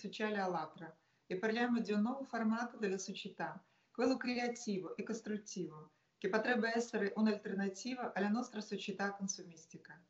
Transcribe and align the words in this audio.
sociale 0.00 0.38
all'altra 0.38 0.90
e 1.26 1.36
parliamo 1.36 1.80
di 1.80 1.92
un 1.92 2.00
nuovo 2.00 2.24
formato 2.24 2.78
della 2.78 2.96
società, 2.96 3.62
quello 3.92 4.16
creativo 4.16 4.96
e 4.96 5.02
costruttivo, 5.02 5.90
che 6.16 6.30
potrebbe 6.30 6.72
essere 6.74 7.12
un'alternativa 7.16 8.12
alla 8.14 8.28
nostra 8.28 8.60
società 8.60 9.12
consumistica. 9.12 10.00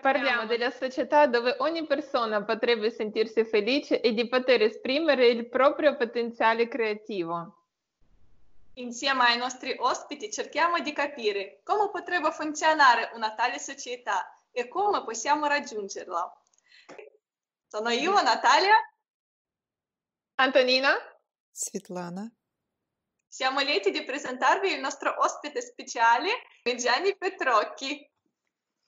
Parliamo 0.00 0.46
della 0.46 0.70
società 0.70 1.26
dove 1.26 1.54
ogni 1.60 1.86
persona 1.86 2.42
potrebbe 2.42 2.90
sentirsi 2.90 3.44
felice 3.44 4.00
e 4.00 4.12
di 4.12 4.26
poter 4.26 4.62
esprimere 4.62 5.28
il 5.28 5.46
proprio 5.46 5.96
potenziale 5.96 6.66
creativo. 6.66 7.58
Insieme 8.74 9.24
ai 9.24 9.38
nostri 9.38 9.76
ospiti 9.78 10.30
cerchiamo 10.30 10.80
di 10.80 10.92
capire 10.92 11.60
come 11.62 11.88
potrebbe 11.90 12.32
funzionare 12.32 13.10
una 13.14 13.34
tale 13.34 13.58
società 13.58 14.34
e 14.50 14.66
come 14.66 15.04
possiamo 15.04 15.46
raggiungerla. 15.46 16.41
Sono 17.72 17.88
io, 17.88 18.20
Natalia. 18.20 18.76
Antonina. 20.34 20.92
Svetlana. 21.50 22.30
Siamo 23.26 23.60
lieti 23.60 23.90
di 23.90 24.04
presentarvi 24.04 24.74
il 24.74 24.78
nostro 24.78 25.14
ospite 25.16 25.62
speciale, 25.62 26.42
Gianni 26.76 27.16
Petrocchi, 27.16 28.06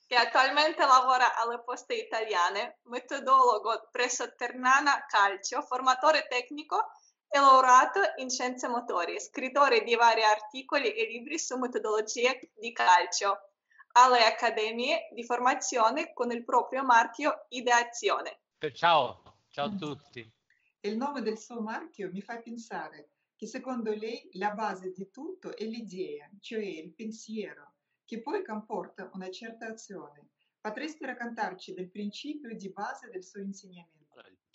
che 0.05 0.15
attualmente 0.15 0.85
lavora 0.85 1.33
alle 1.33 1.63
Poste 1.63 1.95
Italiane, 1.95 2.77
metodologo 2.83 3.89
presso 3.89 4.35
Ternana 4.35 5.03
Calcio, 5.07 5.63
formatore 5.63 6.27
tecnico 6.27 6.91
è 7.27 7.39
laureato 7.39 8.01
in 8.17 8.29
scienze 8.29 8.67
motorie, 8.67 9.19
scrittore 9.19 9.81
di 9.81 9.95
vari 9.95 10.21
articoli 10.21 10.93
e 10.93 11.07
libri 11.07 11.39
su 11.39 11.57
metodologie 11.57 12.51
di 12.53 12.71
calcio 12.71 13.49
alle 13.93 14.23
accademie 14.23 15.09
di 15.11 15.23
formazione 15.23 16.13
con 16.13 16.29
il 16.29 16.43
proprio 16.43 16.83
marchio 16.83 17.47
Ideazione. 17.49 18.41
Ciao, 18.73 19.39
ciao 19.49 19.65
a 19.65 19.71
mm. 19.71 19.77
tutti. 19.77 20.33
Il 20.81 20.97
nome 20.97 21.21
del 21.21 21.37
suo 21.37 21.61
marchio 21.61 22.11
mi 22.11 22.21
fa 22.21 22.37
pensare 22.37 23.11
che 23.35 23.47
secondo 23.47 23.93
lei 23.93 24.29
la 24.33 24.51
base 24.51 24.91
di 24.91 25.09
tutto 25.11 25.55
è 25.55 25.65
l'idea, 25.65 26.29
cioè 26.39 26.63
il 26.63 26.93
pensiero, 26.93 27.75
che 28.05 28.21
poi 28.21 28.43
comporta 28.43 29.09
una 29.13 29.29
certa 29.29 29.67
azione. 29.67 30.29
Potresti 30.61 31.05
raccontarci 31.05 31.73
del 31.73 31.89
principio 31.89 32.55
di 32.55 32.71
base 32.71 33.09
del 33.09 33.23
suo 33.23 33.41
insegnamento? 33.41 33.95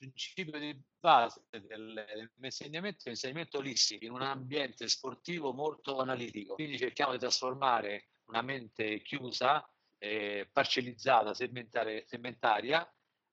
principio 0.01 0.59
di 0.59 0.83
base 0.99 1.43
del, 1.51 1.67
del 1.69 2.31
mio 2.37 2.47
insegnamento 2.47 3.05
è 3.05 3.09
un 3.09 3.13
insegnamento 3.13 3.59
olistico 3.59 4.07
in 4.07 4.13
un 4.13 4.23
ambiente 4.23 4.89
sportivo 4.89 5.53
molto 5.53 5.99
analitico. 5.99 6.55
Quindi 6.55 6.79
cerchiamo 6.79 7.13
di 7.13 7.19
trasformare 7.19 8.09
una 8.25 8.41
mente 8.41 9.03
chiusa, 9.03 9.69
eh, 9.99 10.49
parcellizzata, 10.51 11.35
segmentaria, 11.35 12.91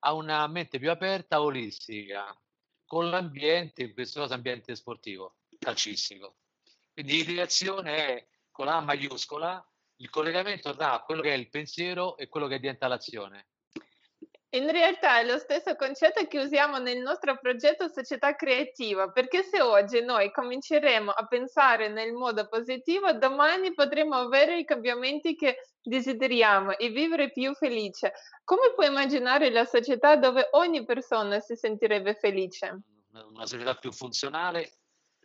a 0.08 0.13
una 0.13 0.47
mente 0.47 0.80
più 0.80 0.89
aperta, 0.89 1.41
olistica, 1.41 2.33
con 2.86 3.09
l'ambiente, 3.09 3.83
in 3.83 3.94
questo 3.94 4.22
caso 4.22 4.33
ambiente 4.33 4.73
sportivo, 4.73 5.39
calcistico. 5.59 6.38
Quindi 6.94 7.25
l'ideazione 7.25 7.95
è 7.95 8.27
con 8.49 8.67
la 8.67 8.80
maiuscola 8.80 9.61
il 9.97 10.09
collegamento 10.09 10.73
tra 10.73 11.02
quello 11.05 11.22
che 11.22 11.33
è 11.33 11.38
il 11.38 11.49
pensiero 11.49 12.16
e 12.16 12.30
quello 12.30 12.47
che 12.47 12.59
diventa 12.59 12.88
l'azione. 12.88 13.49
In 14.51 14.71
realtà 14.71 15.19
è 15.19 15.25
lo 15.25 15.37
stesso 15.39 15.75
concetto 15.75 16.25
che 16.25 16.39
usiamo 16.39 16.77
nel 16.77 16.99
nostro 16.99 17.37
progetto 17.37 17.89
Società 17.89 18.33
Creativa, 18.33 19.09
perché 19.11 19.43
se 19.43 19.61
oggi 19.61 20.01
noi 20.01 20.31
cominceremo 20.31 21.11
a 21.11 21.25
pensare 21.27 21.89
nel 21.89 22.13
modo 22.13 22.47
positivo, 22.47 23.11
domani 23.11 23.73
potremo 23.73 24.15
avere 24.15 24.59
i 24.59 24.63
cambiamenti 24.63 25.35
che 25.35 25.73
desideriamo 25.81 26.77
e 26.77 26.87
vivere 26.89 27.31
più 27.31 27.53
felice. 27.55 28.13
Come 28.45 28.73
puoi 28.73 28.87
immaginare 28.87 29.49
la 29.49 29.65
società 29.65 30.15
dove 30.15 30.47
ogni 30.52 30.86
persona 30.86 31.39
si 31.41 31.57
sentirebbe 31.57 32.13
felice? 32.13 32.83
Una 33.11 33.45
società 33.45 33.75
più 33.75 33.91
funzionale, 33.91 34.77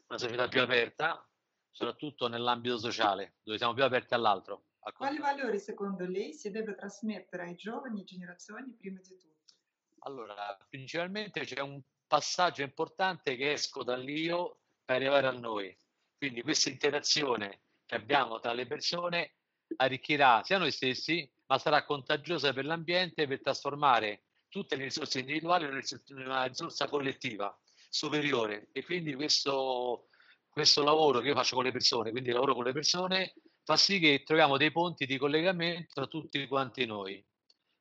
una 0.09 0.19
società 0.19 0.49
più 0.49 0.63
aperta, 0.63 1.25
soprattutto 1.71 2.27
nell'ambito 2.27 2.77
sociale, 2.77 3.35
dove 3.45 3.57
siamo 3.57 3.73
più 3.73 3.85
aperti 3.85 4.15
all'altro. 4.15 4.65
Quali 4.91 5.19
valori 5.19 5.61
secondo 5.61 6.05
lei 6.05 6.35
si 6.35 6.51
deve 6.51 6.75
trasmettere 6.75 7.45
ai 7.45 7.55
giovani 7.55 8.03
generazioni 8.03 8.75
prima 8.75 9.01
di 9.01 9.17
tutto? 9.17 9.55
Allora, 10.01 10.57
principalmente 10.69 11.45
c'è 11.45 11.61
un 11.61 11.81
passaggio 12.07 12.63
importante 12.63 13.37
che 13.37 13.53
esco 13.53 13.85
dall'io 13.85 14.61
per 14.85 14.97
arrivare 14.97 15.29
a 15.29 15.33
noi. 15.33 15.77
Quindi 16.17 16.43
questa 16.43 16.69
interazione 16.69 17.63
che 17.87 17.95
abbiamo 17.95 18.41
tra 18.41 18.53
le 18.53 18.67
persone 18.67 19.37
arricchirà 19.77 20.43
sia 20.43 20.59
noi 20.59 20.73
stessi, 20.73 21.31
ma 21.47 21.59
sarà 21.59 21.85
contagiosa 21.85 22.53
per 22.53 22.65
l'ambiente 22.65 23.27
per 23.27 23.41
trasformare 23.41 24.25
tutte 24.49 24.77
le 24.77 24.85
risorse 24.85 25.21
individuali 25.21 25.65
in 25.65 26.17
una 26.19 26.45
risorsa 26.45 26.89
collettiva 26.89 27.57
superiore. 27.89 28.69
E 28.73 28.85
quindi 28.85 29.15
questo, 29.15 30.09
questo 30.51 30.83
lavoro 30.83 31.21
che 31.21 31.29
io 31.29 31.35
faccio 31.35 31.55
con 31.55 31.65
le 31.65 31.73
persone, 31.73 32.11
quindi 32.11 32.31
lavoro 32.31 32.55
con 32.55 32.65
le 32.65 32.73
persone, 32.73 33.35
fa 33.65 33.77
sì 33.77 33.99
che 33.99 34.23
troviamo 34.25 34.57
dei 34.57 34.71
ponti 34.71 35.07
di 35.07 35.19
collegamento 35.19 35.95
tra 35.95 36.07
tutti 36.07 36.47
quanti 36.47 36.85
noi. 36.87 37.25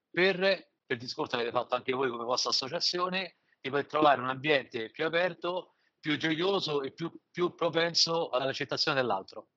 Per, 0.09 0.37
per 0.37 0.67
il 0.87 0.97
discorso 0.97 1.35
che 1.35 1.43
avete 1.43 1.57
fatto 1.57 1.75
anche 1.75 1.93
voi 1.93 2.09
come 2.09 2.23
vostra 2.23 2.49
associazione, 2.49 3.37
di 3.59 3.69
poter 3.69 3.85
trovare 3.85 4.21
un 4.21 4.29
ambiente 4.29 4.89
più 4.89 5.05
aperto, 5.05 5.75
più 5.99 6.17
gioioso 6.17 6.81
e 6.81 6.91
più, 6.91 7.11
più 7.29 7.53
propenso 7.53 8.29
all'accettazione 8.29 8.99
dell'altro. 8.99 9.49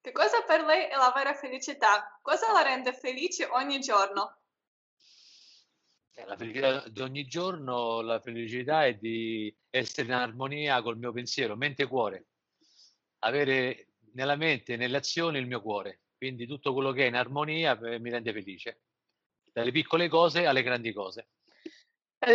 Che 0.00 0.12
cosa 0.12 0.42
per 0.42 0.64
lei 0.64 0.86
è 0.86 0.96
la 0.96 1.12
vera 1.14 1.34
felicità? 1.34 2.18
Cosa 2.22 2.52
la 2.52 2.62
rende 2.62 2.92
felice 2.92 3.46
ogni 3.46 3.80
giorno? 3.80 4.42
Eh, 6.14 6.24
la 6.24 6.36
felicità 6.36 6.86
di 6.88 7.00
ogni 7.00 7.26
giorno, 7.26 8.00
la 8.00 8.20
felicità 8.20 8.84
è 8.84 8.94
di 8.94 9.54
essere 9.70 10.06
in 10.06 10.12
armonia 10.12 10.82
col 10.82 10.98
mio 10.98 11.12
pensiero, 11.12 11.56
mente 11.56 11.84
e 11.84 11.86
cuore. 11.86 12.26
Avere 13.20 13.87
nella 14.14 14.36
mente 14.36 14.76
nelle 14.76 14.96
azioni 14.96 15.38
il 15.38 15.46
mio 15.46 15.60
cuore. 15.60 16.00
Quindi 16.16 16.46
tutto 16.46 16.72
quello 16.72 16.92
che 16.92 17.04
è 17.04 17.08
in 17.08 17.14
armonia 17.14 17.78
eh, 17.78 17.98
mi 18.00 18.10
rende 18.10 18.32
felice, 18.32 18.82
dalle 19.52 19.70
piccole 19.70 20.08
cose 20.08 20.46
alle 20.46 20.62
grandi 20.62 20.92
cose. 20.92 21.28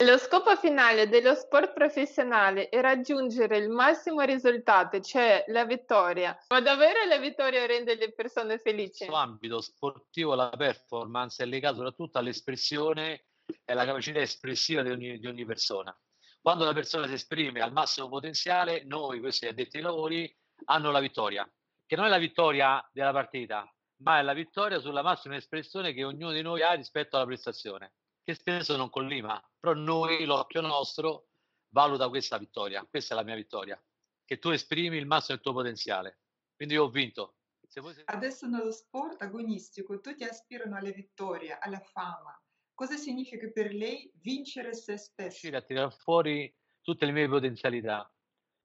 Lo 0.03 0.17
scopo 0.17 0.55
finale 0.55 1.09
dello 1.09 1.35
sport 1.35 1.73
professionale 1.73 2.69
è 2.69 2.79
raggiungere 2.79 3.57
il 3.57 3.67
massimo 3.67 4.21
risultato, 4.21 5.01
cioè 5.01 5.43
la 5.47 5.65
vittoria. 5.65 6.37
Ma 6.47 6.61
davvero 6.61 7.03
la 7.05 7.17
vittoria 7.17 7.65
rende 7.65 7.95
le 7.95 8.13
persone 8.13 8.59
felici? 8.59 9.03
In 9.03 9.11
ambito 9.11 9.59
sportivo 9.59 10.35
la 10.35 10.49
performance 10.51 11.43
è 11.43 11.45
legata 11.45 11.75
soprattutto 11.75 12.17
all'espressione 12.17 13.25
e 13.45 13.73
alla 13.73 13.83
capacità 13.83 14.21
espressiva 14.21 14.81
di 14.83 14.89
ogni, 14.89 15.19
di 15.19 15.27
ogni 15.27 15.43
persona. 15.43 15.93
Quando 16.41 16.63
la 16.63 16.73
persona 16.73 17.05
si 17.07 17.13
esprime 17.13 17.59
al 17.59 17.73
massimo 17.73 18.07
potenziale, 18.07 18.85
noi, 18.85 19.19
questi 19.19 19.47
addetti 19.47 19.77
ai 19.77 19.83
lavori, 19.83 20.33
hanno 20.65 20.91
la 20.91 21.01
vittoria 21.01 21.45
che 21.93 21.99
non 21.99 22.07
è 22.07 22.09
la 22.09 22.17
vittoria 22.17 22.89
della 22.91 23.11
partita, 23.11 23.71
ma 23.97 24.17
è 24.17 24.23
la 24.23 24.33
vittoria 24.33 24.79
sulla 24.79 25.03
massima 25.03 25.35
espressione 25.35 25.93
che 25.93 26.03
ognuno 26.03 26.31
di 26.31 26.41
noi 26.41 26.63
ha 26.63 26.73
rispetto 26.73 27.17
alla 27.17 27.25
prestazione, 27.27 27.93
che 28.23 28.33
spesso 28.33 28.75
non 28.75 28.89
collima, 28.89 29.39
però 29.59 29.75
noi, 29.75 30.25
l'occhio 30.25 30.61
nostro, 30.61 31.27
valuta 31.69 32.09
questa 32.09 32.39
vittoria, 32.39 32.83
questa 32.89 33.13
è 33.13 33.17
la 33.17 33.23
mia 33.23 33.35
vittoria, 33.35 33.79
che 34.25 34.39
tu 34.39 34.49
esprimi 34.49 34.97
il 34.97 35.05
massimo 35.05 35.35
del 35.35 35.45
tuo 35.45 35.53
potenziale. 35.53 36.21
Quindi 36.55 36.73
io 36.73 36.85
ho 36.85 36.89
vinto. 36.89 37.35
Vuoi... 37.75 37.93
Adesso 38.05 38.47
nello 38.47 38.71
sport 38.71 39.21
agonistico 39.21 39.99
tutti 39.99 40.23
aspirano 40.23 40.75
alla 40.75 40.89
vittoria, 40.89 41.59
alla 41.59 41.79
fama. 41.79 42.35
Cosa 42.73 42.97
significa 42.97 43.47
per 43.53 43.71
lei 43.71 44.11
vincere 44.15 44.73
se 44.73 44.97
stesso? 44.97 45.27
Riuscire 45.27 45.57
a 45.57 45.61
tirare 45.61 45.91
fuori 45.91 46.51
tutte 46.81 47.05
le 47.05 47.11
mie 47.11 47.29
potenzialità, 47.29 48.11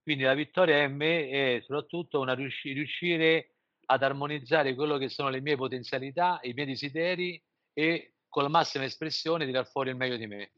quindi 0.01 0.23
la 0.23 0.33
vittoria 0.33 0.87
me 0.87 1.29
è 1.29 1.61
soprattutto 1.61 2.19
una 2.19 2.33
riusci- 2.33 2.73
riuscire 2.73 3.55
ad 3.85 4.03
armonizzare 4.03 4.75
quello 4.75 4.97
che 4.97 5.09
sono 5.09 5.29
le 5.29 5.41
mie 5.41 5.55
potenzialità, 5.55 6.39
i 6.43 6.53
miei 6.53 6.67
desideri 6.67 7.41
e 7.73 8.15
con 8.27 8.43
la 8.43 8.49
massima 8.49 8.83
espressione 8.83 9.45
tirar 9.45 9.67
fuori 9.67 9.89
il 9.89 9.95
meglio 9.95 10.17
di 10.17 10.27
me. 10.27 10.51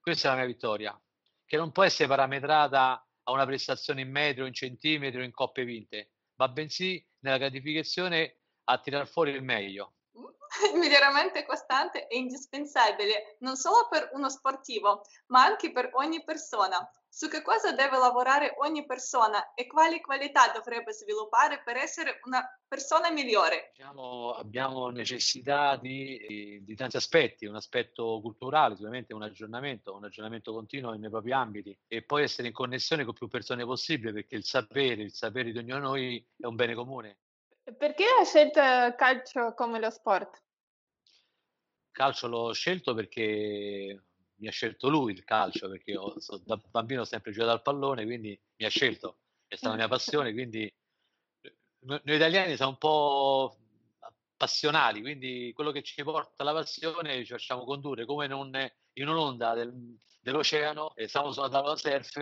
Questa 0.00 0.28
è 0.28 0.30
la 0.30 0.36
mia 0.36 0.46
vittoria, 0.46 1.00
che 1.44 1.56
non 1.56 1.72
può 1.72 1.82
essere 1.82 2.08
parametrata 2.08 3.04
a 3.24 3.32
una 3.32 3.44
prestazione 3.44 4.02
in 4.02 4.10
metro, 4.10 4.46
in 4.46 4.54
centimetri 4.54 5.20
o 5.20 5.24
in 5.24 5.32
coppe 5.32 5.64
vinte, 5.64 6.12
ma 6.36 6.48
bensì 6.48 7.04
nella 7.20 7.38
gratificazione 7.38 8.38
a 8.64 8.78
tirar 8.78 9.08
fuori 9.08 9.32
il 9.32 9.42
meglio. 9.42 9.94
Il 10.72 10.78
miglioramento 10.78 11.42
costante 11.44 12.06
è 12.06 12.14
indispensabile 12.14 13.36
non 13.40 13.56
solo 13.56 13.88
per 13.88 14.10
uno 14.12 14.28
sportivo, 14.28 15.02
ma 15.26 15.44
anche 15.44 15.72
per 15.72 15.90
ogni 15.94 16.22
persona. 16.24 16.88
Su 17.16 17.28
che 17.28 17.40
cosa 17.40 17.72
deve 17.72 17.96
lavorare 17.96 18.52
ogni 18.58 18.84
persona 18.84 19.54
e 19.54 19.66
quali 19.66 20.02
qualità 20.02 20.52
dovrebbe 20.52 20.92
sviluppare 20.92 21.62
per 21.64 21.78
essere 21.78 22.20
una 22.24 22.46
persona 22.68 23.10
migliore? 23.10 23.70
Diciamo, 23.74 24.34
abbiamo 24.34 24.90
necessità 24.90 25.76
di, 25.76 26.60
di, 26.62 26.74
tanti 26.74 26.98
aspetti, 26.98 27.46
un 27.46 27.54
aspetto 27.54 28.20
culturale, 28.20 28.74
sicuramente 28.74 29.14
un 29.14 29.22
aggiornamento, 29.22 29.94
un 29.94 30.04
aggiornamento 30.04 30.52
continuo 30.52 30.92
nei 30.92 31.08
propri 31.08 31.32
ambiti 31.32 31.74
e 31.88 32.02
poi 32.02 32.24
essere 32.24 32.48
in 32.48 32.52
connessione 32.52 33.06
con 33.06 33.14
più 33.14 33.28
persone 33.28 33.64
possibile 33.64 34.12
perché 34.12 34.36
il 34.36 34.44
sapere, 34.44 35.00
il 35.00 35.14
sapere 35.14 35.52
di 35.52 35.58
ognuno 35.58 35.76
di 35.76 35.84
noi 35.84 36.26
è 36.38 36.44
un 36.44 36.54
bene 36.54 36.74
comune. 36.74 37.16
Perché 37.78 38.04
hai 38.04 38.26
scelto 38.26 38.60
calcio 38.94 39.54
come 39.54 39.80
lo 39.80 39.88
sport? 39.88 40.42
Calcio 41.92 42.28
l'ho 42.28 42.52
scelto 42.52 42.92
perché 42.92 44.02
mi 44.38 44.48
ha 44.48 44.50
scelto 44.50 44.88
lui 44.88 45.12
il 45.12 45.24
calcio 45.24 45.68
perché 45.68 45.92
io 45.92 46.18
so, 46.20 46.38
da 46.44 46.56
bambino 46.56 47.02
ho 47.02 47.04
sempre 47.04 47.32
giocato 47.32 47.52
al 47.52 47.62
pallone, 47.62 48.04
quindi 48.04 48.38
mi 48.56 48.66
ha 48.66 48.70
scelto, 48.70 49.18
è 49.46 49.56
stata 49.56 49.72
la 49.72 49.78
mia 49.78 49.88
passione, 49.88 50.32
quindi 50.32 50.72
noi 51.80 52.00
italiani 52.04 52.56
siamo 52.56 52.72
un 52.72 52.78
po' 52.78 53.56
passionali, 54.36 55.00
quindi 55.00 55.52
quello 55.54 55.70
che 55.70 55.82
ci 55.82 56.02
porta 56.02 56.44
la 56.44 56.52
passione 56.52 57.24
ci 57.24 57.32
facciamo 57.32 57.64
condurre 57.64 58.04
come 58.04 58.26
in, 58.26 58.72
in 58.94 59.08
un'onda 59.08 59.54
del, 59.54 59.96
dell'oceano 60.20 60.94
e 60.94 61.08
stiamo 61.08 61.32
sulla 61.32 61.48
tavola 61.48 61.76
surf 61.76 62.16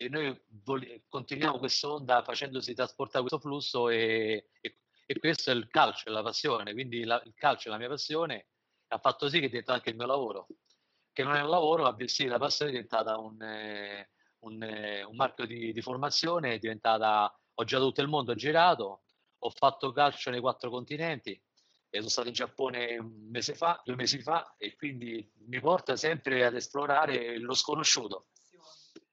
e 0.00 0.08
noi 0.08 0.40
vol- 0.62 1.02
continuiamo 1.08 1.58
questa 1.58 1.90
onda 1.90 2.22
facendosi 2.22 2.72
trasportare 2.74 3.26
questo 3.26 3.40
flusso 3.40 3.88
e, 3.88 4.50
e, 4.60 4.76
e, 5.06 5.18
questo 5.18 5.50
è 5.50 5.54
il 5.54 5.66
calcio, 5.68 6.08
è 6.08 6.12
la 6.12 6.22
passione, 6.22 6.72
quindi 6.72 7.02
la, 7.04 7.20
il 7.24 7.34
calcio 7.34 7.68
è 7.68 7.70
la 7.72 7.78
mia 7.78 7.88
passione, 7.88 8.46
ha 8.88 8.98
fatto 8.98 9.28
sì 9.28 9.40
che 9.40 9.46
è 9.46 9.48
diventato 9.48 9.76
anche 9.76 9.90
il 9.90 9.96
mio 9.96 10.06
lavoro, 10.06 10.46
che 11.18 11.24
non 11.24 11.34
è 11.34 11.42
un 11.42 11.50
lavoro, 11.50 11.82
ma 11.82 11.96
sì, 12.06 12.26
la 12.26 12.38
passione 12.38 12.70
è 12.70 12.74
diventata 12.74 13.18
un, 13.18 13.42
eh, 13.42 14.10
un, 14.42 14.62
eh, 14.62 15.02
un 15.02 15.16
marchio 15.16 15.46
di, 15.46 15.72
di, 15.72 15.82
formazione, 15.82 16.54
è 16.54 16.58
diventata, 16.58 17.36
ho 17.54 17.64
già 17.64 17.80
tutto 17.80 18.00
il 18.02 18.06
mondo 18.06 18.36
girato, 18.36 19.02
ho 19.36 19.50
fatto 19.50 19.90
calcio 19.90 20.30
nei 20.30 20.38
quattro 20.38 20.70
continenti, 20.70 21.32
e 21.32 21.98
sono 21.98 22.08
stato 22.08 22.28
in 22.28 22.34
Giappone 22.34 22.98
un 22.98 23.30
mese 23.30 23.56
fa, 23.56 23.82
due 23.84 23.96
mesi 23.96 24.20
fa, 24.20 24.54
e 24.56 24.76
quindi 24.76 25.28
mi 25.48 25.58
porta 25.58 25.96
sempre 25.96 26.44
ad 26.44 26.54
esplorare 26.54 27.36
lo 27.38 27.54
sconosciuto 27.54 28.28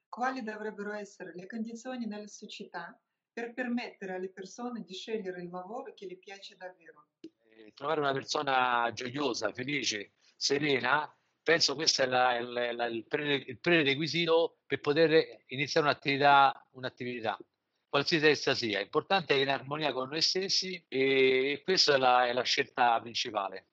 quali 0.08 0.42
dovrebbero 0.42 0.92
essere 0.92 1.34
le 1.34 1.46
condizioni 1.46 2.06
nella 2.06 2.26
società 2.26 2.98
per 3.30 3.52
permettere 3.52 4.14
alle 4.14 4.30
persone 4.30 4.82
di 4.82 4.94
scegliere 4.94 5.42
il 5.42 5.50
lavoro 5.50 5.92
che 5.92 6.06
le 6.06 6.16
piace 6.16 6.56
davvero. 6.56 7.08
Eh, 7.20 7.72
trovare 7.74 8.00
una 8.00 8.12
persona 8.12 8.90
gioiosa, 8.94 9.52
felice, 9.52 10.12
serena, 10.34 11.06
penso 11.46 11.76
questo 11.76 12.02
è 12.02 12.06
la, 12.06 12.40
la, 12.40 12.72
la, 12.72 12.86
il, 12.86 13.06
pre, 13.06 13.36
il 13.36 13.60
prerequisito 13.60 14.58
per 14.66 14.80
poter 14.80 15.44
iniziare 15.46 15.86
un'attività, 15.86 16.66
un'attività 16.72 17.38
qualsiasi 17.88 18.26
essa 18.26 18.52
sia. 18.52 18.80
L'importante 18.80 19.34
è 19.34 19.38
in 19.38 19.48
armonia 19.48 19.92
con 19.92 20.08
noi 20.08 20.22
stessi 20.22 20.84
e 20.88 21.60
questa 21.62 21.94
è 21.94 21.98
la, 21.98 22.26
è 22.26 22.32
la 22.32 22.42
scelta 22.42 23.00
principale. 23.00 23.68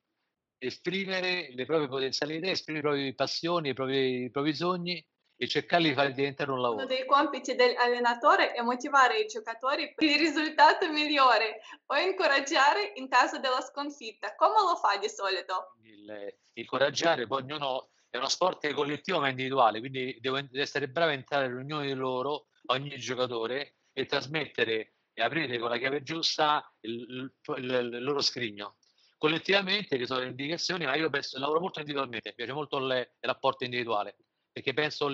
Esprimere 0.60 1.50
le 1.52 1.66
proprie 1.66 1.88
potenzialità, 1.88 2.52
esprimere 2.52 2.84
le 2.84 2.92
proprie 2.92 3.16
passioni, 3.16 3.70
i 3.70 3.74
propri, 3.74 4.24
i 4.26 4.30
propri 4.30 4.54
sogni 4.54 5.04
e 5.36 5.48
cercare 5.48 5.84
di 5.84 5.94
fare 5.94 6.14
diventare 6.14 6.52
un 6.52 6.62
lavoro. 6.62 6.80
Uno 6.80 6.88
dei 6.88 7.06
compiti 7.06 7.56
dell'allenatore 7.56 8.54
è 8.54 8.62
motivare 8.62 9.20
i 9.20 9.26
giocatori 9.26 9.94
per 9.94 10.08
il 10.08 10.18
risultato 10.18 10.90
migliore 10.92 11.62
o 11.88 11.96
incoraggiare 11.98 12.94
in 12.96 13.10
caso 13.10 13.40
della 13.40 13.62
sconfitta. 13.62 14.36
Come 14.36 14.56
lo 14.62 14.76
fa 14.76 14.98
di 14.98 15.10
solito? 15.10 15.76
Il, 15.84 16.36
incoraggiare, 16.54 17.28
poi 17.28 17.42
ognuno 17.42 17.90
è 18.10 18.18
uno 18.18 18.30
sport 18.30 18.72
collettivo 18.74 19.20
ma 19.20 19.30
individuale, 19.30 19.80
quindi 19.80 20.18
devo 20.20 20.40
essere 20.54 20.88
bravo 20.88 21.12
a 21.12 21.14
entrare 21.14 21.46
all'unione 21.46 21.88
di 21.88 21.94
loro, 21.94 22.48
ogni 22.68 22.96
giocatore, 22.98 23.78
e 23.92 24.06
trasmettere 24.06 24.94
e 25.14 25.22
aprire 25.22 25.60
con 25.60 25.70
la 25.70 25.78
chiave 25.78 26.02
giusta 26.02 26.74
il, 26.82 27.32
il, 27.58 27.64
il 27.64 28.04
loro 28.04 28.22
scrigno 28.22 28.78
collettivamente 29.24 29.96
che 29.96 30.06
sono 30.06 30.20
le 30.20 30.28
indicazioni, 30.28 30.84
ma 30.84 30.96
io 30.96 31.10
penso, 31.10 31.40
lavoro 31.40 31.62
molto 31.62 31.80
individualmente, 31.80 32.30
mi 32.30 32.36
piace 32.36 32.52
molto 32.52 32.78
il 32.80 33.10
rapporto 33.22 33.64
individuale 33.64 34.18
perché 34.54 34.74
penso 34.74 35.12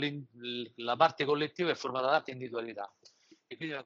la 0.75 0.95
parte 0.97 1.23
collettiva 1.23 1.71
è 1.71 1.75
formata 1.75 2.07
da 2.07 2.11
tante 2.15 2.31
individualità. 2.31 2.93
La... 3.57 3.83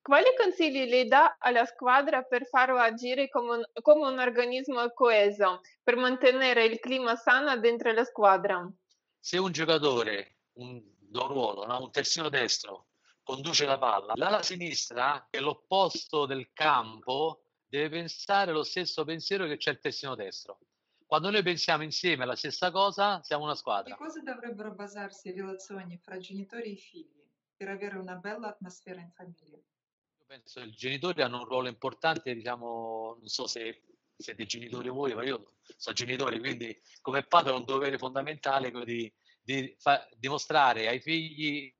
Quali 0.00 0.26
consigli 0.38 0.88
le 0.88 1.04
dà 1.06 1.36
alla 1.40 1.64
squadra 1.64 2.22
per 2.22 2.46
farlo 2.46 2.78
agire 2.78 3.28
come 3.28 3.56
un, 3.56 3.64
come 3.82 4.06
un 4.06 4.20
organismo 4.20 4.88
coeso, 4.92 5.62
per 5.82 5.96
mantenere 5.96 6.64
il 6.64 6.78
clima 6.78 7.16
sano 7.16 7.58
dentro 7.58 7.90
la 7.90 8.04
squadra? 8.04 8.70
Se 9.18 9.36
un 9.36 9.50
giocatore, 9.50 10.36
un, 10.54 10.80
un 11.12 11.26
ruolo, 11.26 11.66
no? 11.66 11.82
un 11.82 11.90
terzino 11.90 12.28
destro, 12.28 12.86
conduce 13.24 13.66
la 13.66 13.78
palla, 13.78 14.12
l'ala 14.14 14.44
sinistra, 14.44 15.26
che 15.28 15.38
è 15.38 15.40
l'opposto 15.40 16.24
del 16.24 16.52
campo, 16.52 17.42
deve 17.66 17.88
pensare 17.88 18.52
lo 18.52 18.62
stesso 18.62 19.04
pensiero 19.04 19.46
che 19.46 19.56
c'è 19.56 19.72
il 19.72 19.80
terzino 19.80 20.14
destro. 20.14 20.60
Quando 21.06 21.30
noi 21.30 21.42
pensiamo 21.44 21.84
insieme 21.84 22.24
alla 22.24 22.34
stessa 22.34 22.72
cosa, 22.72 23.22
siamo 23.22 23.44
una 23.44 23.54
squadra. 23.54 23.96
Che 23.96 24.02
cosa 24.02 24.20
dovrebbero 24.20 24.74
basarsi 24.74 25.28
le 25.28 25.36
relazioni 25.36 25.96
fra 25.98 26.18
genitori 26.18 26.72
e 26.72 26.76
figli 26.76 27.24
per 27.56 27.68
avere 27.68 27.96
una 27.96 28.16
bella 28.16 28.48
atmosfera 28.48 29.00
in 29.00 29.12
famiglia? 29.12 29.56
Io 29.56 30.24
penso 30.26 30.60
che 30.60 30.66
i 30.66 30.72
genitori 30.72 31.22
hanno 31.22 31.38
un 31.38 31.44
ruolo 31.44 31.68
importante, 31.68 32.34
diciamo, 32.34 33.16
non 33.20 33.28
so 33.28 33.46
se 33.46 33.84
siete 34.16 34.46
genitori 34.46 34.88
voi, 34.88 35.14
ma 35.14 35.22
io 35.22 35.58
sono 35.76 35.94
genitore, 35.94 36.40
quindi 36.40 36.76
come 37.00 37.22
padre 37.22 37.52
ho 37.52 37.56
un 37.56 37.64
dovere 37.64 37.98
fondamentale 37.98 38.72
di, 38.84 39.12
di 39.42 39.76
fa, 39.78 40.08
dimostrare 40.16 40.88
ai 40.88 41.00
figli 41.00 41.72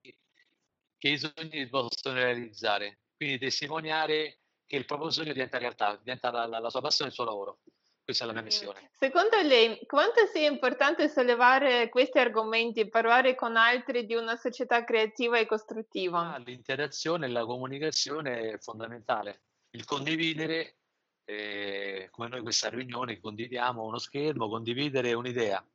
che 0.99 1.09
i 1.09 1.19
sogni 1.19 1.69
possono 1.69 2.15
realizzare, 2.15 3.01
quindi 3.17 3.39
testimoniare 3.39 4.41
che 4.67 4.77
il 4.77 4.85
proprio 4.85 5.11
sogno 5.11 5.33
diventa 5.33 5.59
realtà, 5.59 5.97
diventa 5.97 6.31
la, 6.31 6.47
la, 6.47 6.59
la 6.61 6.71
sua 6.71 6.81
passione 6.81 7.11
il 7.11 7.17
suo 7.17 7.25
lavoro. 7.25 7.61
Questa 8.07 8.23
è 8.23 8.29
la 8.29 8.35
mia 8.35 8.43
missione. 8.43 8.89
Secondo 8.93 9.37
lei, 9.43 9.85
quanto 9.85 10.27
sia 10.33 10.49
importante 10.49 11.09
sollevare 11.09 11.89
questi 11.89 12.21
argomenti 12.21 12.79
e 12.79 12.89
parlare 12.89 13.35
con 13.35 13.57
altri 13.57 14.07
di 14.07 14.15
una 14.15 14.37
società 14.37 14.85
creativa 14.85 15.41
e 15.41 15.47
costruttiva? 15.47 16.35
Ah, 16.35 16.39
l'interazione 16.39 17.27
e 17.27 17.31
la 17.31 17.45
comunicazione 17.45 18.53
è 18.53 18.59
fondamentale. 18.59 19.41
Il 19.71 19.85
condividere, 19.85 20.77
eh, 21.25 22.07
come 22.13 22.29
noi 22.29 22.43
questa 22.43 22.69
riunione, 22.69 23.19
condividiamo 23.19 23.83
uno 23.83 23.99
schermo, 23.99 24.49
condividere 24.49 25.13
un'idea. 25.13 25.67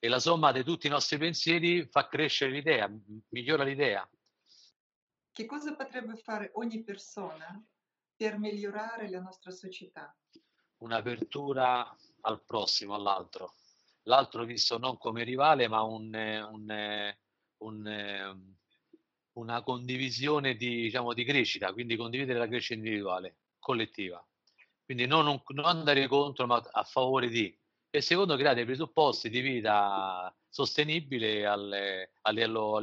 E 0.00 0.08
la 0.08 0.18
somma 0.18 0.50
di 0.50 0.64
tutti 0.64 0.88
i 0.88 0.90
nostri 0.90 1.18
pensieri 1.18 1.86
fa 1.86 2.08
crescere 2.08 2.50
l'idea, 2.50 2.90
migliora 3.28 3.62
l'idea. 3.62 4.10
Che 5.30 5.46
cosa 5.46 5.76
potrebbe 5.76 6.16
fare 6.16 6.50
ogni 6.54 6.82
persona 6.82 7.64
per 8.16 8.40
migliorare 8.40 9.08
la 9.08 9.20
nostra 9.20 9.52
società? 9.52 10.12
Un'apertura 10.80 11.96
al 12.22 12.42
prossimo, 12.44 12.94
all'altro. 12.94 13.54
L'altro 14.04 14.44
visto 14.44 14.78
non 14.78 14.98
come 14.98 15.24
rivale, 15.24 15.68
ma 15.68 15.82
un, 15.82 16.12
un, 16.50 17.14
un, 17.58 18.54
una 19.34 19.62
condivisione 19.62 20.54
di, 20.56 20.82
diciamo, 20.82 21.12
di 21.12 21.24
crescita, 21.24 21.72
quindi 21.72 21.96
condividere 21.96 22.38
la 22.38 22.48
crescita 22.48 22.74
individuale, 22.74 23.36
collettiva. 23.58 24.24
Quindi 24.84 25.06
non, 25.06 25.40
non 25.46 25.64
andare 25.64 26.06
contro, 26.08 26.46
ma 26.46 26.56
a 26.72 26.82
favore 26.82 27.28
di. 27.28 27.56
E 27.90 28.00
secondo, 28.00 28.36
creare 28.36 28.64
presupposti 28.64 29.28
di 29.30 29.40
vita 29.40 30.34
sostenibile 30.48 31.46
alle, 31.46 32.12
a, 32.22 32.30
livello. 32.30 32.80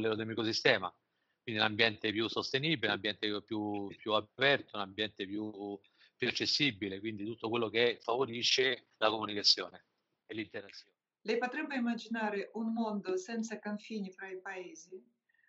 Quindi 1.42 1.62
un 1.62 1.66
ambiente 1.66 2.10
più 2.12 2.28
sostenibile, 2.28 2.86
un 2.88 2.92
ambiente 2.92 3.42
più, 3.42 3.88
più 3.96 4.12
aperto, 4.12 4.76
un 4.76 4.82
ambiente 4.82 5.26
più 5.26 5.78
più 6.18 6.28
accessibile, 6.28 6.98
quindi 6.98 7.24
tutto 7.24 7.48
quello 7.48 7.70
che 7.70 7.98
favorisce 8.02 8.88
la 8.98 9.08
comunicazione 9.08 9.84
e 10.26 10.34
l'interazione. 10.34 10.96
Lei 11.22 11.38
potrebbe 11.38 11.76
immaginare 11.76 12.50
un 12.54 12.72
mondo 12.72 13.16
senza 13.16 13.58
confini 13.58 14.10
fra 14.10 14.28
i 14.28 14.38
paesi? 14.40 15.02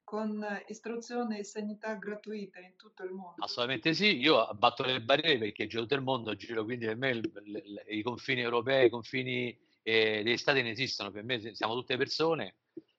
Con 0.04 0.44
istruzione 0.68 1.40
e 1.40 1.44
sanità 1.44 1.94
gratuita 1.96 2.60
in 2.60 2.76
tutto 2.76 3.04
il 3.04 3.12
mondo? 3.12 3.44
Assolutamente 3.44 3.94
sì, 3.94 4.18
io 4.18 4.44
abbatto 4.44 4.84
le 4.84 5.02
barriere 5.02 5.38
perché 5.38 5.68
giro 5.68 5.84
tutto 5.84 5.96
il 5.96 6.02
mondo, 6.02 6.36
giro 6.36 6.64
quindi 6.64 6.86
per 6.86 6.98
me 6.98 7.10
il, 7.10 7.32
il, 7.44 7.84
i 7.90 8.02
confini 8.02 8.42
europei, 8.42 8.88
i 8.88 8.90
confini 8.90 9.56
eh, 9.84 10.24
degli 10.24 10.38
stati 10.38 10.62
non 10.62 10.72
esistono, 10.72 11.12
per 11.12 11.24
me 11.24 11.54
siamo 11.54 11.74
tutte 11.74 11.98
persone 11.98 12.56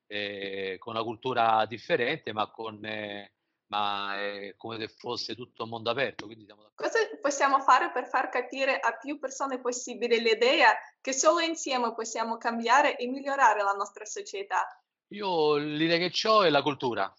eh, 0.06 0.76
con 0.78 0.94
una 0.94 1.04
cultura 1.04 1.66
differente 1.66 2.32
ma 2.32 2.48
con 2.50 2.84
eh, 2.84 3.32
ma 3.70 4.16
è 4.16 4.54
come 4.56 4.78
se 4.78 4.88
fosse 4.88 5.34
tutto 5.34 5.66
mondo 5.66 5.90
aperto. 5.90 6.28
Cosa 6.74 6.98
possiamo 7.20 7.60
fare 7.60 7.90
per 7.92 8.08
far 8.08 8.28
capire 8.28 8.78
a 8.78 8.96
più 8.96 9.18
persone 9.18 9.60
possibile 9.60 10.18
l'idea 10.18 10.76
che 11.00 11.12
solo 11.12 11.40
insieme 11.40 11.94
possiamo 11.94 12.36
cambiare 12.36 12.96
e 12.96 13.06
migliorare 13.06 13.62
la 13.62 13.72
nostra 13.72 14.04
società? 14.04 14.66
Io 15.08 15.56
l'idea 15.56 15.98
che 15.98 16.28
ho 16.28 16.42
è 16.42 16.50
la 16.50 16.62
cultura, 16.62 17.12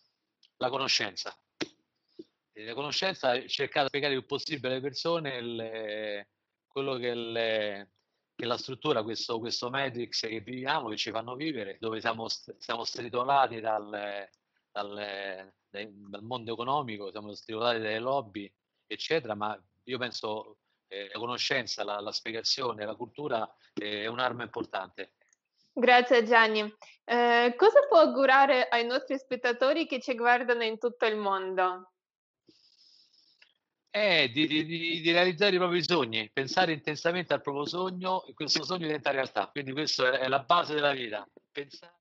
la 0.57 0.69
conoscenza. 0.69 1.35
E 2.53 2.65
la 2.65 2.73
conoscenza 2.73 3.31
cercare 3.47 3.83
di 3.83 3.87
spiegare 3.87 4.13
il 4.13 4.19
più 4.19 4.27
possibile 4.27 4.73
alle 4.73 4.81
persone 4.81 5.41
le, 5.41 6.29
quello 6.67 6.97
che, 6.97 7.13
le, 7.13 7.91
che, 8.35 8.45
la 8.45 8.57
struttura, 8.57 9.03
questo, 9.03 9.39
questo 9.39 9.69
matrix 9.69 10.27
che 10.27 10.41
viviamo, 10.41 10.89
che 10.89 10.97
ci 10.97 11.11
fanno 11.11 11.35
vivere, 11.35 11.77
dove 11.79 12.01
siamo, 12.01 12.27
siamo 12.27 12.83
stritolati 12.83 13.61
dal, 13.61 14.29
dal, 14.71 15.53
dal 15.69 16.23
mondo 16.23 16.53
economico, 16.53 17.11
siamo 17.11 17.33
stimolati 17.33 17.79
dalle 17.79 17.99
lobby, 17.99 18.51
eccetera, 18.87 19.35
ma 19.35 19.59
io 19.83 19.97
penso 19.97 20.57
eh, 20.87 21.09
la 21.11 21.19
conoscenza, 21.19 21.83
la, 21.83 21.99
la, 21.99 22.11
spiegazione, 22.11 22.85
la 22.85 22.95
cultura 22.95 23.49
eh, 23.73 24.03
è 24.03 24.07
un'arma 24.07 24.43
importante. 24.43 25.13
Grazie 25.73 26.23
Gianni. 26.23 26.61
Eh, 27.05 27.53
cosa 27.57 27.85
può 27.87 27.99
augurare 27.99 28.67
ai 28.67 28.85
nostri 28.85 29.17
spettatori 29.17 29.87
che 29.87 30.01
ci 30.01 30.15
guardano 30.15 30.63
in 30.63 30.77
tutto 30.77 31.05
il 31.05 31.15
mondo? 31.15 31.91
È 33.89 34.29
di, 34.29 34.47
di, 34.47 34.65
di, 34.65 35.11
realizzare 35.11 35.55
i 35.55 35.57
propri 35.57 35.83
sogni, 35.83 36.29
pensare 36.31 36.71
intensamente 36.71 37.33
al 37.33 37.41
proprio 37.41 37.65
sogno 37.65 38.23
e 38.25 38.33
questo 38.33 38.63
sogno 38.63 38.85
diventa 38.85 39.11
realtà. 39.11 39.47
Quindi 39.47 39.73
questa 39.73 40.17
è 40.17 40.27
la 40.29 40.39
base 40.39 40.75
della 40.75 40.93
vita. 40.93 41.27
Pensare... 41.51 41.99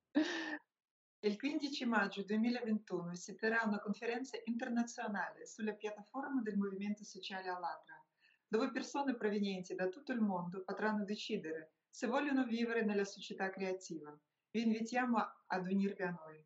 Il 1.22 1.38
15 1.38 1.84
maggio 1.84 2.22
2021 2.22 3.14
si 3.14 3.34
terrà 3.34 3.60
una 3.66 3.78
conferenza 3.78 4.38
internazionale 4.44 5.44
sulle 5.44 5.76
piattaforme 5.76 6.40
del 6.40 6.56
Movimento 6.56 7.04
Sociale 7.04 7.50
Allatra, 7.50 8.02
dove 8.48 8.70
persone 8.70 9.14
provenienti 9.14 9.74
da 9.74 9.88
tutto 9.88 10.12
il 10.12 10.20
mondo 10.20 10.62
potranno 10.64 11.04
decidere 11.04 11.72
se 11.90 12.06
vogliono 12.06 12.44
vivere 12.44 12.86
nella 12.86 13.04
società 13.04 13.50
creativa. 13.50 14.18
Vi 14.50 14.62
invitiamo 14.62 15.18
ad 15.46 15.66
unirvi 15.66 16.02
a 16.04 16.10
noi. 16.10 16.42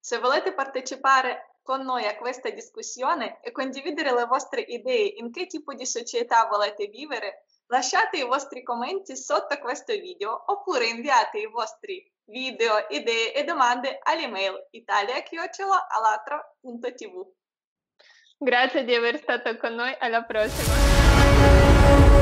Se 0.00 0.18
volete 0.18 0.54
partecipare 0.54 1.58
con 1.60 1.82
noi 1.82 2.06
a 2.06 2.16
questa 2.16 2.48
discussione 2.48 3.42
e 3.42 3.52
condividere 3.52 4.14
le 4.14 4.24
vostre 4.24 4.62
idee 4.62 5.18
in 5.18 5.30
che 5.30 5.46
tipo 5.46 5.74
di 5.74 5.84
società 5.84 6.46
volete 6.46 6.86
vivere, 6.86 7.44
lasciate 7.72 8.18
i 8.18 8.22
vostri 8.22 8.62
commenti 8.62 9.16
sotto 9.16 9.58
questo 9.58 9.92
video 9.94 10.44
oppure 10.46 10.86
inviate 10.88 11.38
i 11.38 11.46
vostri 11.46 12.06
video, 12.24 12.86
idee 12.90 13.32
e 13.32 13.42
domande 13.44 13.98
all'email 14.02 14.68
italia.alatra.tv. 14.70 17.32
Grazie 18.36 18.84
di 18.84 18.94
aver 18.94 19.18
stato 19.18 19.56
con 19.56 19.72
noi, 19.74 19.96
alla 19.98 20.22
prossima! 20.22 22.20